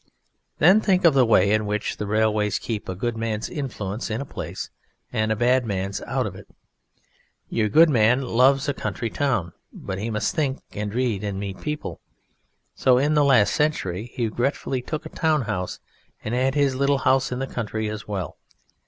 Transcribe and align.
Then 0.57 0.81
think 0.81 1.05
of 1.05 1.13
the 1.13 1.27
way 1.27 1.51
in 1.51 1.67
which 1.67 1.97
the 1.97 2.07
railways 2.07 2.57
keep 2.57 2.89
a 2.89 2.95
good 2.95 3.15
man's 3.15 3.47
influence 3.47 4.09
in 4.09 4.19
a 4.19 4.25
place 4.25 4.71
and 5.13 5.31
a 5.31 5.35
bad 5.35 5.63
man's 5.63 6.01
out 6.07 6.25
of 6.25 6.33
it. 6.35 6.47
Your 7.49 7.69
good 7.69 7.87
man 7.87 8.23
loves 8.23 8.67
a 8.67 8.73
country 8.73 9.11
town, 9.11 9.53
but 9.71 9.99
he 9.99 10.09
must 10.09 10.33
think, 10.33 10.63
and 10.71 10.91
read, 10.91 11.23
and 11.23 11.39
meet 11.39 11.61
people, 11.61 12.01
so 12.73 12.97
in 12.97 13.13
the 13.13 13.23
last 13.23 13.53
century 13.53 14.09
he 14.15 14.25
regretfully 14.25 14.81
took 14.81 15.05
a 15.05 15.09
town 15.09 15.43
house 15.43 15.79
and 16.23 16.33
had 16.33 16.55
his 16.55 16.73
little 16.73 16.97
house 16.97 17.31
in 17.31 17.37
the 17.37 17.45
country 17.45 17.87
as 17.87 18.07
well. 18.07 18.39